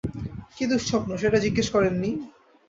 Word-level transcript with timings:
কী 0.55 0.63
দুঃস্বপ্ন, 0.69 1.09
সেটা 1.17 1.37
জিজ্ঞেস 1.39 1.67
করেন 1.69 1.93
নি? 2.03 2.11